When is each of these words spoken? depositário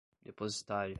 depositário 0.25 0.89